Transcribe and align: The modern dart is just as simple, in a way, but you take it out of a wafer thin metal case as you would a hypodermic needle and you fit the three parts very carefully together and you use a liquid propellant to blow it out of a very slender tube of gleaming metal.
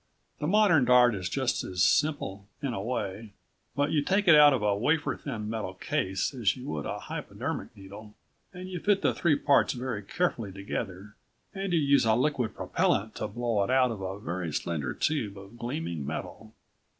The 0.39 0.47
modern 0.47 0.85
dart 0.85 1.13
is 1.13 1.29
just 1.29 1.63
as 1.63 1.83
simple, 1.83 2.47
in 2.59 2.73
a 2.73 2.81
way, 2.81 3.33
but 3.75 3.91
you 3.91 4.01
take 4.01 4.27
it 4.27 4.33
out 4.33 4.51
of 4.51 4.63
a 4.63 4.75
wafer 4.75 5.15
thin 5.15 5.47
metal 5.47 5.75
case 5.75 6.33
as 6.33 6.55
you 6.55 6.65
would 6.69 6.87
a 6.87 6.97
hypodermic 7.01 7.77
needle 7.77 8.15
and 8.51 8.67
you 8.67 8.79
fit 8.79 9.03
the 9.03 9.13
three 9.13 9.35
parts 9.35 9.73
very 9.73 10.01
carefully 10.01 10.51
together 10.51 11.15
and 11.53 11.71
you 11.71 11.77
use 11.79 12.03
a 12.05 12.15
liquid 12.15 12.55
propellant 12.55 13.13
to 13.17 13.27
blow 13.27 13.63
it 13.63 13.69
out 13.69 13.91
of 13.91 14.01
a 14.01 14.19
very 14.19 14.51
slender 14.51 14.95
tube 14.95 15.37
of 15.37 15.59
gleaming 15.59 16.03
metal. 16.03 16.51